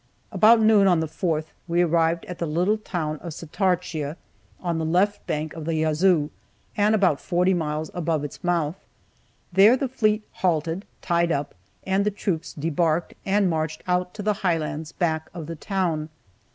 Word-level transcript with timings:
About 0.31 0.59
noon 0.59 0.87
on 0.87 0.99
the 0.99 1.05
4th 1.07 1.51
we 1.67 1.83
arrived 1.83 2.25
at 2.25 2.39
the 2.39 2.47
little 2.47 2.79
town 2.79 3.17
of 3.19 3.33
Satartia 3.35 4.15
on 4.59 4.79
the 4.79 4.83
left 4.83 5.27
bank 5.27 5.53
of 5.53 5.65
the 5.65 5.75
Yazoo, 5.75 6.31
and 6.75 6.95
about 6.95 7.19
40 7.21 7.53
miles 7.53 7.91
above 7.93 8.23
its 8.23 8.43
mouth; 8.43 8.77
there 9.53 9.77
the 9.77 9.87
fleet 9.87 10.23
halted, 10.41 10.85
tied 11.03 11.31
up, 11.31 11.53
and 11.85 12.03
the 12.03 12.09
troops 12.09 12.53
debarked, 12.55 13.13
and 13.27 13.47
marched 13.47 13.83
out 13.85 14.15
to 14.15 14.23
the 14.23 14.33
highlands 14.41 14.91
back 14.91 15.29
of 15.35 15.45
the 15.45 15.55
town. 15.55 16.09